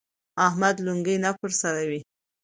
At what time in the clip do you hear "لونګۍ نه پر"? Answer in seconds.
0.85-1.51